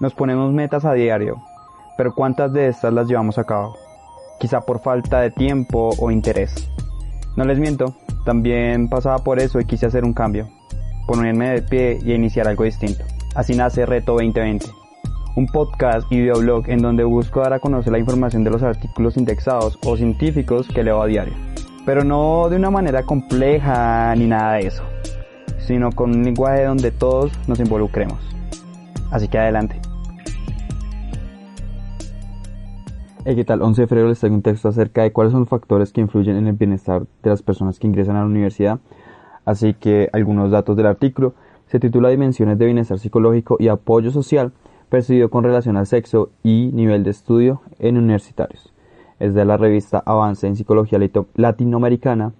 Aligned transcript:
Nos 0.00 0.14
ponemos 0.14 0.52
metas 0.52 0.84
a 0.84 0.92
diario, 0.92 1.42
pero 1.96 2.14
¿cuántas 2.14 2.52
de 2.52 2.68
estas 2.68 2.92
las 2.92 3.08
llevamos 3.08 3.36
a 3.36 3.42
cabo? 3.42 3.74
Quizá 4.38 4.60
por 4.60 4.80
falta 4.80 5.20
de 5.20 5.32
tiempo 5.32 5.90
o 5.98 6.12
interés. 6.12 6.70
No 7.34 7.44
les 7.44 7.58
miento, 7.58 7.96
también 8.24 8.88
pasaba 8.88 9.18
por 9.18 9.40
eso 9.40 9.58
y 9.58 9.64
quise 9.64 9.86
hacer 9.86 10.04
un 10.04 10.12
cambio, 10.12 10.48
ponerme 11.08 11.50
de 11.50 11.62
pie 11.62 11.98
y 12.00 12.12
iniciar 12.12 12.46
algo 12.46 12.62
distinto. 12.62 13.02
Así 13.34 13.56
nace 13.56 13.86
Reto 13.86 14.12
2020, 14.12 14.66
un 15.34 15.46
podcast 15.46 16.06
y 16.12 16.20
videoblog 16.20 16.70
en 16.70 16.80
donde 16.80 17.02
busco 17.02 17.40
dar 17.40 17.54
a 17.54 17.58
conocer 17.58 17.90
la 17.90 17.98
información 17.98 18.44
de 18.44 18.50
los 18.50 18.62
artículos 18.62 19.16
indexados 19.16 19.80
o 19.84 19.96
científicos 19.96 20.68
que 20.68 20.84
leo 20.84 21.02
a 21.02 21.06
diario. 21.06 21.34
Pero 21.84 22.04
no 22.04 22.48
de 22.48 22.54
una 22.54 22.70
manera 22.70 23.02
compleja 23.02 24.14
ni 24.14 24.28
nada 24.28 24.52
de 24.52 24.68
eso, 24.68 24.84
sino 25.58 25.90
con 25.90 26.10
un 26.10 26.22
lenguaje 26.22 26.66
donde 26.66 26.92
todos 26.92 27.32
nos 27.48 27.58
involucremos. 27.58 28.20
Así 29.10 29.26
que 29.26 29.38
adelante. 29.38 29.87
Hey, 33.30 33.36
¿qué 33.36 33.44
tal? 33.44 33.60
11 33.60 33.82
de 33.82 33.86
febrero 33.86 34.08
les 34.08 34.20
traigo 34.20 34.36
un 34.36 34.40
texto 34.40 34.70
acerca 34.70 35.02
de 35.02 35.12
cuáles 35.12 35.32
son 35.32 35.40
los 35.40 35.50
factores 35.50 35.92
que 35.92 36.00
influyen 36.00 36.36
en 36.36 36.46
el 36.46 36.54
bienestar 36.54 37.02
de 37.22 37.28
las 37.28 37.42
personas 37.42 37.78
que 37.78 37.86
ingresan 37.86 38.16
a 38.16 38.20
la 38.20 38.24
universidad. 38.24 38.80
Así 39.44 39.74
que 39.74 40.08
algunos 40.14 40.50
datos 40.50 40.78
del 40.78 40.86
artículo. 40.86 41.34
Se 41.66 41.78
titula 41.78 42.08
Dimensiones 42.08 42.56
de 42.56 42.64
bienestar 42.64 42.98
psicológico 42.98 43.58
y 43.60 43.68
apoyo 43.68 44.10
social 44.12 44.52
percibido 44.88 45.28
con 45.28 45.44
relación 45.44 45.76
al 45.76 45.86
sexo 45.86 46.30
y 46.42 46.70
nivel 46.72 47.04
de 47.04 47.10
estudio 47.10 47.60
en 47.78 47.98
universitarios. 47.98 48.72
Es 49.20 49.34
de 49.34 49.44
la 49.44 49.58
revista 49.58 50.02
Avance 50.06 50.46
en 50.46 50.56
Psicología 50.56 50.98
Latinoamericana, 51.34 52.32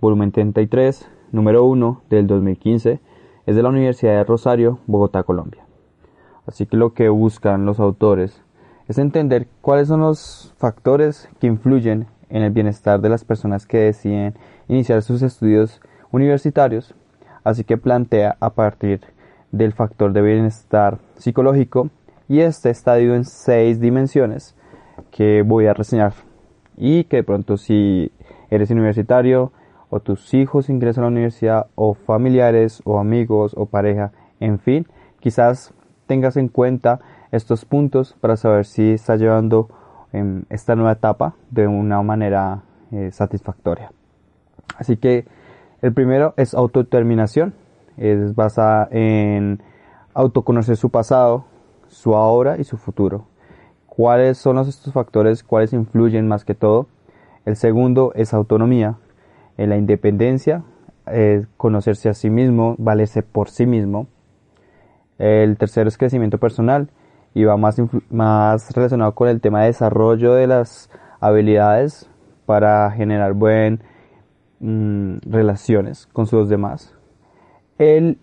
volumen 0.00 0.30
33, 0.30 1.08
número 1.32 1.64
1 1.64 2.02
del 2.08 2.28
2015. 2.28 3.00
Es 3.46 3.56
de 3.56 3.62
la 3.64 3.70
Universidad 3.70 4.12
de 4.12 4.22
Rosario, 4.22 4.78
Bogotá, 4.86 5.24
Colombia. 5.24 5.66
Así 6.46 6.66
que 6.66 6.76
lo 6.76 6.94
que 6.94 7.08
buscan 7.08 7.66
los 7.66 7.80
autores 7.80 8.45
es 8.88 8.98
entender 8.98 9.48
cuáles 9.60 9.88
son 9.88 10.00
los 10.00 10.54
factores 10.58 11.28
que 11.40 11.46
influyen 11.46 12.06
en 12.28 12.42
el 12.42 12.50
bienestar 12.50 13.00
de 13.00 13.08
las 13.08 13.24
personas 13.24 13.66
que 13.66 13.78
deciden 13.78 14.34
iniciar 14.68 15.02
sus 15.02 15.22
estudios 15.22 15.80
universitarios, 16.12 16.94
así 17.44 17.64
que 17.64 17.76
plantea 17.76 18.36
a 18.40 18.50
partir 18.50 19.00
del 19.52 19.72
factor 19.72 20.12
de 20.12 20.22
bienestar 20.22 20.98
psicológico 21.16 21.90
y 22.28 22.40
este 22.40 22.70
está 22.70 22.94
dividido 22.94 23.16
en 23.16 23.24
seis 23.24 23.80
dimensiones 23.80 24.54
que 25.10 25.42
voy 25.42 25.66
a 25.66 25.74
reseñar. 25.74 26.14
Y 26.76 27.04
que 27.04 27.18
de 27.18 27.22
pronto 27.24 27.56
si 27.56 28.12
eres 28.50 28.70
universitario 28.70 29.52
o 29.88 30.00
tus 30.00 30.34
hijos 30.34 30.68
ingresan 30.68 31.04
a 31.04 31.06
la 31.06 31.12
universidad 31.12 31.66
o 31.74 31.94
familiares 31.94 32.82
o 32.84 32.98
amigos 32.98 33.54
o 33.56 33.66
pareja, 33.66 34.12
en 34.40 34.58
fin, 34.58 34.86
quizás 35.20 35.72
tengas 36.06 36.36
en 36.36 36.48
cuenta 36.48 37.00
estos 37.32 37.64
puntos 37.64 38.16
para 38.20 38.36
saber 38.36 38.64
si 38.64 38.92
está 38.92 39.16
llevando 39.16 39.68
em, 40.12 40.44
esta 40.50 40.76
nueva 40.76 40.92
etapa 40.92 41.34
de 41.50 41.66
una 41.66 42.02
manera 42.02 42.62
eh, 42.92 43.10
satisfactoria. 43.12 43.92
Así 44.78 44.96
que 44.96 45.26
el 45.82 45.92
primero 45.92 46.34
es 46.36 46.54
autodeterminación, 46.54 47.54
es 47.96 48.34
basada 48.34 48.88
en 48.90 49.62
autoconocer 50.14 50.76
su 50.76 50.90
pasado, 50.90 51.44
su 51.88 52.14
ahora 52.14 52.58
y 52.58 52.64
su 52.64 52.76
futuro. 52.76 53.26
¿Cuáles 53.86 54.38
son 54.38 54.58
estos 54.58 54.92
factores? 54.92 55.42
¿Cuáles 55.42 55.72
influyen 55.72 56.28
más 56.28 56.44
que 56.44 56.54
todo? 56.54 56.86
El 57.44 57.56
segundo 57.56 58.12
es 58.14 58.34
autonomía, 58.34 58.96
en 59.56 59.70
la 59.70 59.76
independencia, 59.76 60.64
es 61.06 61.46
conocerse 61.56 62.08
a 62.08 62.14
sí 62.14 62.28
mismo, 62.28 62.74
valerse 62.78 63.22
por 63.22 63.48
sí 63.48 63.66
mismo. 63.66 64.08
El 65.18 65.56
tercero 65.56 65.88
es 65.88 65.96
crecimiento 65.96 66.38
personal 66.38 66.90
y 67.36 67.44
va 67.44 67.58
más, 67.58 67.76
más 68.08 68.74
relacionado 68.74 69.14
con 69.14 69.28
el 69.28 69.42
tema 69.42 69.60
de 69.60 69.66
desarrollo 69.66 70.32
de 70.32 70.46
las 70.46 70.88
habilidades 71.20 72.08
para 72.46 72.90
generar 72.92 73.34
buenas 73.34 73.80
mm, 74.60 75.18
relaciones 75.26 76.06
con 76.14 76.26
sus 76.26 76.48
demás. 76.48 76.94
El 77.76 78.16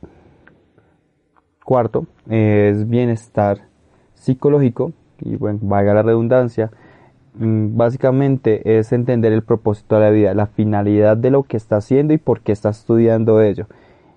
cuarto 1.64 2.08
es 2.28 2.90
bienestar 2.90 3.68
psicológico 4.16 4.94
y 5.20 5.36
bueno, 5.36 5.60
valga 5.62 5.94
la 5.94 6.02
redundancia, 6.02 6.72
mm, 7.36 7.78
básicamente 7.78 8.80
es 8.80 8.92
entender 8.94 9.32
el 9.32 9.44
propósito 9.44 9.94
de 9.94 10.02
la 10.02 10.10
vida, 10.10 10.34
la 10.34 10.48
finalidad 10.48 11.18
de 11.18 11.30
lo 11.30 11.44
que 11.44 11.58
está 11.58 11.76
haciendo 11.76 12.16
y 12.16 12.18
por 12.18 12.42
qué 12.42 12.52
está 12.52 12.70
estudiando 12.70 13.44
ello 13.44 13.68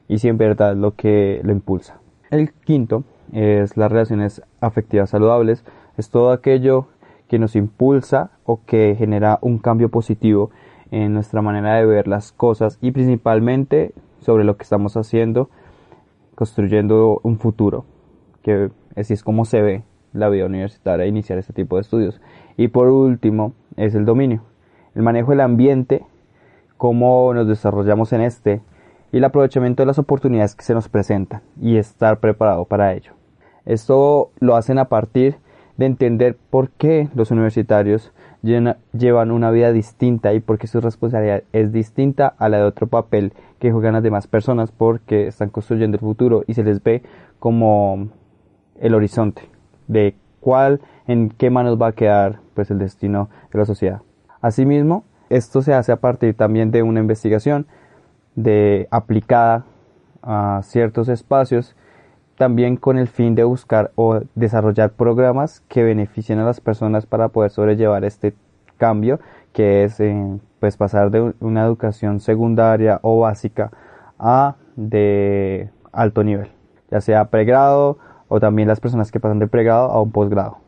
y 0.08 0.20
si 0.20 0.28
en 0.28 0.38
verdad 0.38 0.74
lo 0.74 0.94
que 0.94 1.42
lo 1.44 1.52
impulsa. 1.52 2.00
El 2.30 2.52
quinto 2.52 3.04
es 3.32 3.76
las 3.76 3.90
relaciones 3.90 4.42
afectivas 4.60 5.10
saludables, 5.10 5.64
es 5.96 6.10
todo 6.10 6.32
aquello 6.32 6.86
que 7.28 7.38
nos 7.38 7.56
impulsa 7.56 8.30
o 8.44 8.60
que 8.64 8.94
genera 8.96 9.38
un 9.42 9.58
cambio 9.58 9.90
positivo 9.90 10.50
en 10.90 11.12
nuestra 11.12 11.42
manera 11.42 11.76
de 11.76 11.86
ver 11.86 12.08
las 12.08 12.32
cosas 12.32 12.78
y 12.80 12.90
principalmente 12.90 13.92
sobre 14.20 14.44
lo 14.44 14.56
que 14.56 14.64
estamos 14.64 14.96
haciendo, 14.96 15.50
construyendo 16.34 17.20
un 17.22 17.38
futuro, 17.38 17.84
que 18.42 18.70
así 18.96 19.14
es 19.14 19.22
como 19.22 19.44
se 19.44 19.62
ve 19.62 19.82
la 20.12 20.28
vida 20.28 20.46
universitaria 20.46 21.06
iniciar 21.06 21.38
este 21.38 21.52
tipo 21.52 21.76
de 21.76 21.82
estudios. 21.82 22.20
Y 22.56 22.68
por 22.68 22.88
último 22.88 23.52
es 23.76 23.94
el 23.94 24.04
dominio, 24.04 24.42
el 24.94 25.02
manejo 25.02 25.30
del 25.30 25.42
ambiente, 25.42 26.04
cómo 26.76 27.32
nos 27.34 27.46
desarrollamos 27.46 28.12
en 28.12 28.22
este 28.22 28.62
y 29.16 29.18
el 29.18 29.24
aprovechamiento 29.24 29.82
de 29.82 29.86
las 29.86 29.98
oportunidades 29.98 30.54
que 30.54 30.62
se 30.62 30.74
nos 30.74 30.90
presentan 30.90 31.40
y 31.58 31.78
estar 31.78 32.20
preparado 32.20 32.66
para 32.66 32.92
ello. 32.92 33.12
Esto 33.64 34.30
lo 34.40 34.56
hacen 34.56 34.78
a 34.78 34.90
partir 34.90 35.36
de 35.78 35.86
entender 35.86 36.36
por 36.50 36.68
qué 36.68 37.08
los 37.14 37.30
universitarios 37.30 38.12
llevan 38.42 39.30
una 39.30 39.50
vida 39.50 39.72
distinta 39.72 40.34
y 40.34 40.40
por 40.40 40.58
qué 40.58 40.66
su 40.66 40.82
responsabilidad 40.82 41.44
es 41.54 41.72
distinta 41.72 42.34
a 42.36 42.50
la 42.50 42.58
de 42.58 42.64
otro 42.64 42.88
papel 42.88 43.32
que 43.58 43.72
juegan 43.72 43.94
las 43.94 44.02
demás 44.02 44.26
personas 44.26 44.70
porque 44.70 45.28
están 45.28 45.48
construyendo 45.48 45.94
el 45.94 46.02
futuro 46.02 46.44
y 46.46 46.52
se 46.52 46.62
les 46.62 46.82
ve 46.82 47.02
como 47.38 48.08
el 48.78 48.94
horizonte 48.94 49.48
de 49.88 50.14
cuál, 50.40 50.82
en 51.06 51.30
qué 51.30 51.48
manos 51.48 51.80
va 51.80 51.86
a 51.86 51.92
quedar 51.92 52.40
pues 52.52 52.70
el 52.70 52.78
destino 52.78 53.30
de 53.50 53.60
la 53.60 53.64
sociedad. 53.64 54.02
Asimismo, 54.42 55.04
esto 55.30 55.62
se 55.62 55.72
hace 55.72 55.90
a 55.90 55.96
partir 55.96 56.34
también 56.34 56.70
de 56.70 56.82
una 56.82 57.00
investigación 57.00 57.66
de 58.36 58.86
aplicada 58.90 59.64
a 60.22 60.60
ciertos 60.62 61.08
espacios 61.08 61.74
también 62.36 62.76
con 62.76 62.98
el 62.98 63.08
fin 63.08 63.34
de 63.34 63.44
buscar 63.44 63.90
o 63.96 64.20
desarrollar 64.34 64.92
programas 64.92 65.60
que 65.68 65.82
beneficien 65.82 66.38
a 66.38 66.44
las 66.44 66.60
personas 66.60 67.06
para 67.06 67.28
poder 67.28 67.50
sobrellevar 67.50 68.04
este 68.04 68.34
cambio 68.76 69.18
que 69.52 69.84
es 69.84 69.98
eh, 70.00 70.38
pues 70.60 70.76
pasar 70.76 71.10
de 71.10 71.34
una 71.40 71.64
educación 71.64 72.20
secundaria 72.20 73.00
o 73.02 73.20
básica 73.20 73.70
a 74.18 74.56
de 74.76 75.70
alto 75.92 76.22
nivel 76.22 76.50
ya 76.90 77.00
sea 77.00 77.26
pregrado 77.30 77.98
o 78.28 78.40
también 78.40 78.68
las 78.68 78.80
personas 78.80 79.10
que 79.10 79.20
pasan 79.20 79.38
de 79.38 79.46
pregrado 79.46 79.90
a 79.90 80.02
un 80.02 80.10
posgrado. 80.10 80.58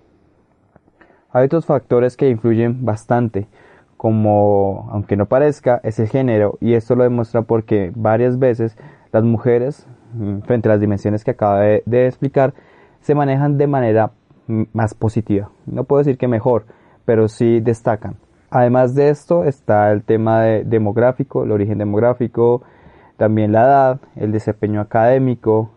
Hay 1.30 1.46
otros 1.46 1.66
factores 1.66 2.16
que 2.16 2.30
influyen 2.30 2.84
bastante 2.84 3.48
como 3.98 4.88
aunque 4.90 5.16
no 5.16 5.26
parezca 5.26 5.80
es 5.84 5.98
el 5.98 6.08
género 6.08 6.56
y 6.62 6.72
esto 6.72 6.94
lo 6.96 7.04
demuestra 7.04 7.42
porque 7.42 7.92
varias 7.94 8.38
veces 8.38 8.78
las 9.12 9.24
mujeres 9.24 9.86
Mm, 10.12 10.40
frente 10.40 10.68
a 10.68 10.72
las 10.72 10.80
dimensiones 10.80 11.22
que 11.22 11.32
acabo 11.32 11.58
de, 11.58 12.06
explicar, 12.06 12.54
se 13.00 13.14
manejan 13.14 13.58
de 13.58 13.66
manera 13.66 14.12
mm, 14.46 14.62
más 14.72 14.94
positiva. 14.94 15.50
No 15.66 15.84
puedo 15.84 15.98
decir 15.98 16.16
que 16.16 16.28
mejor, 16.28 16.64
pero 17.04 17.28
sí 17.28 17.60
destacan. 17.60 18.16
Además 18.50 18.94
de 18.94 19.10
esto 19.10 19.44
está 19.44 19.92
el 19.92 20.02
tema 20.02 20.42
demográfico, 20.42 21.44
el 21.44 21.52
origen 21.52 21.78
demográfico, 21.78 22.62
también 23.18 23.52
la 23.52 23.64
edad, 23.64 24.00
el 24.16 24.32
desempeño 24.32 24.80
académico 24.80 25.70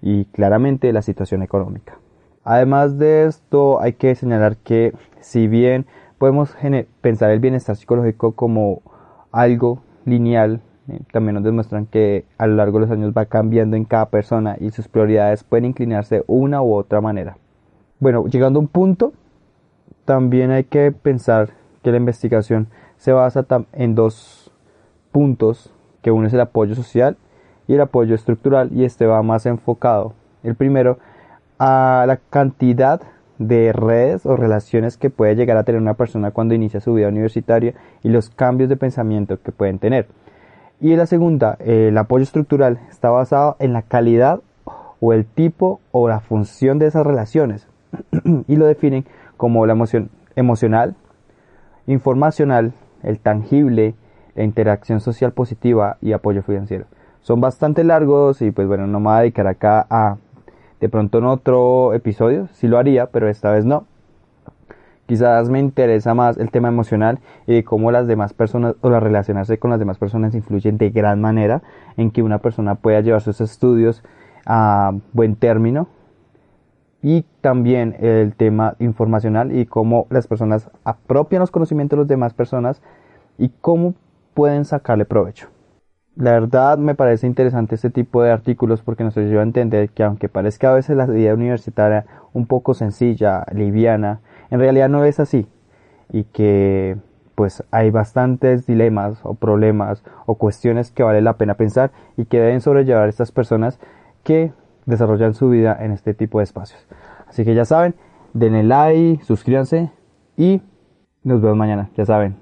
y 0.00 0.26
claramente 0.26 0.92
la 0.92 1.02
situación 1.02 1.42
económica. 1.42 1.98
Además 2.44 2.98
de 2.98 3.26
esto 3.26 3.80
hay 3.80 3.94
que 3.94 4.14
señalar 4.14 4.56
que 4.58 4.92
si 5.20 5.48
bien 5.48 5.86
podemos 6.22 6.54
pensar 7.00 7.32
el 7.32 7.40
bienestar 7.40 7.74
psicológico 7.74 8.30
como 8.36 8.80
algo 9.32 9.82
lineal 10.04 10.60
eh, 10.86 11.00
también 11.10 11.34
nos 11.34 11.42
demuestran 11.42 11.86
que 11.86 12.26
a 12.38 12.46
lo 12.46 12.54
largo 12.54 12.78
de 12.78 12.86
los 12.86 12.92
años 12.92 13.12
va 13.12 13.24
cambiando 13.24 13.76
en 13.76 13.84
cada 13.84 14.06
persona 14.06 14.56
y 14.60 14.70
sus 14.70 14.86
prioridades 14.86 15.42
pueden 15.42 15.64
inclinarse 15.64 16.22
una 16.28 16.62
u 16.62 16.74
otra 16.74 17.00
manera. 17.00 17.38
Bueno, 17.98 18.28
llegando 18.28 18.60
a 18.60 18.62
un 18.62 18.68
punto, 18.68 19.14
también 20.04 20.52
hay 20.52 20.62
que 20.62 20.92
pensar 20.92 21.54
que 21.82 21.90
la 21.90 21.96
investigación 21.96 22.68
se 22.98 23.10
basa 23.10 23.44
en 23.72 23.96
dos 23.96 24.52
puntos, 25.10 25.74
que 26.02 26.12
uno 26.12 26.28
es 26.28 26.34
el 26.34 26.40
apoyo 26.40 26.76
social 26.76 27.16
y 27.66 27.74
el 27.74 27.80
apoyo 27.80 28.14
estructural, 28.14 28.70
y 28.72 28.84
este 28.84 29.06
va 29.06 29.24
más 29.24 29.44
enfocado, 29.44 30.14
el 30.44 30.54
primero, 30.54 31.00
a 31.58 32.04
la 32.06 32.18
cantidad 32.18 33.00
de 33.48 33.72
redes 33.72 34.26
o 34.26 34.36
relaciones 34.36 34.96
que 34.96 35.10
puede 35.10 35.36
llegar 35.36 35.56
a 35.56 35.64
tener 35.64 35.80
una 35.80 35.94
persona 35.94 36.30
cuando 36.30 36.54
inicia 36.54 36.80
su 36.80 36.94
vida 36.94 37.08
universitaria 37.08 37.74
y 38.02 38.08
los 38.08 38.30
cambios 38.30 38.68
de 38.68 38.76
pensamiento 38.76 39.40
que 39.40 39.52
pueden 39.52 39.78
tener. 39.78 40.06
Y 40.80 40.96
la 40.96 41.06
segunda, 41.06 41.56
el 41.60 41.96
apoyo 41.96 42.24
estructural 42.24 42.80
está 42.90 43.10
basado 43.10 43.56
en 43.60 43.72
la 43.72 43.82
calidad 43.82 44.40
o 45.00 45.12
el 45.12 45.26
tipo 45.26 45.80
o 45.90 46.08
la 46.08 46.20
función 46.20 46.78
de 46.78 46.86
esas 46.86 47.06
relaciones. 47.06 47.68
y 48.48 48.56
lo 48.56 48.66
definen 48.66 49.04
como 49.36 49.66
la 49.66 49.72
emoción 49.72 50.10
emocional, 50.36 50.94
informacional, 51.86 52.72
el 53.02 53.18
tangible, 53.18 53.94
la 54.34 54.44
interacción 54.44 55.00
social 55.00 55.32
positiva 55.32 55.98
y 56.00 56.12
apoyo 56.12 56.42
financiero. 56.42 56.86
Son 57.20 57.40
bastante 57.40 57.84
largos 57.84 58.42
y 58.42 58.50
pues 58.50 58.66
bueno, 58.66 58.86
no 58.86 58.98
me 59.00 59.06
voy 59.06 59.14
a 59.14 59.20
dedicar 59.20 59.46
acá 59.46 59.86
a 59.90 60.16
de 60.82 60.88
pronto 60.88 61.18
en 61.18 61.26
otro 61.26 61.94
episodio, 61.94 62.48
sí 62.54 62.66
lo 62.66 62.76
haría, 62.76 63.06
pero 63.06 63.28
esta 63.28 63.52
vez 63.52 63.64
no. 63.64 63.84
Quizás 65.06 65.48
me 65.48 65.60
interesa 65.60 66.12
más 66.12 66.36
el 66.38 66.50
tema 66.50 66.66
emocional 66.66 67.20
y 67.46 67.62
cómo 67.62 67.92
las 67.92 68.08
demás 68.08 68.32
personas 68.32 68.74
o 68.80 68.90
la 68.90 68.98
relacionarse 68.98 69.58
con 69.58 69.70
las 69.70 69.78
demás 69.78 69.98
personas 69.98 70.34
influyen 70.34 70.78
de 70.78 70.90
gran 70.90 71.20
manera 71.20 71.62
en 71.96 72.10
que 72.10 72.20
una 72.20 72.38
persona 72.38 72.74
pueda 72.74 73.00
llevar 73.00 73.20
sus 73.20 73.40
estudios 73.40 74.02
a 74.44 74.92
buen 75.12 75.36
término 75.36 75.86
y 77.00 77.24
también 77.40 77.94
el 78.00 78.34
tema 78.34 78.74
informacional 78.80 79.56
y 79.56 79.66
cómo 79.66 80.08
las 80.10 80.26
personas 80.26 80.68
apropian 80.82 81.38
los 81.38 81.52
conocimientos 81.52 81.96
de 81.96 82.02
las 82.02 82.08
demás 82.08 82.34
personas 82.34 82.82
y 83.38 83.50
cómo 83.60 83.94
pueden 84.34 84.64
sacarle 84.64 85.04
provecho. 85.04 85.51
La 86.14 86.32
verdad 86.32 86.76
me 86.76 86.94
parece 86.94 87.26
interesante 87.26 87.74
este 87.74 87.88
tipo 87.88 88.22
de 88.22 88.30
artículos 88.30 88.82
porque 88.82 89.02
nos 89.02 89.16
ayuda 89.16 89.40
a 89.40 89.44
entender 89.44 89.88
que 89.88 90.02
aunque 90.02 90.28
parezca 90.28 90.70
a 90.70 90.74
veces 90.74 90.94
la 90.94 91.06
vida 91.06 91.32
universitaria 91.32 92.04
un 92.34 92.46
poco 92.46 92.74
sencilla, 92.74 93.46
liviana, 93.54 94.20
en 94.50 94.60
realidad 94.60 94.90
no 94.90 95.04
es 95.06 95.20
así 95.20 95.46
y 96.10 96.24
que 96.24 96.98
pues 97.34 97.64
hay 97.70 97.90
bastantes 97.90 98.66
dilemas 98.66 99.20
o 99.22 99.34
problemas 99.34 100.04
o 100.26 100.34
cuestiones 100.34 100.90
que 100.90 101.02
vale 101.02 101.22
la 101.22 101.38
pena 101.38 101.54
pensar 101.54 101.92
y 102.18 102.26
que 102.26 102.40
deben 102.40 102.60
sobrellevar 102.60 103.08
estas 103.08 103.32
personas 103.32 103.80
que 104.22 104.52
desarrollan 104.84 105.32
su 105.32 105.48
vida 105.48 105.76
en 105.80 105.92
este 105.92 106.12
tipo 106.12 106.38
de 106.38 106.44
espacios. 106.44 106.86
Así 107.26 107.42
que 107.44 107.54
ya 107.54 107.64
saben, 107.64 107.94
denle 108.34 108.64
like, 108.64 109.24
suscríbanse 109.24 109.90
y 110.36 110.60
nos 111.24 111.40
vemos 111.40 111.56
mañana, 111.56 111.88
ya 111.96 112.04
saben. 112.04 112.36